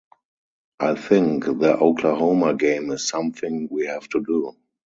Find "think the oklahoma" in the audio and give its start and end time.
0.95-2.55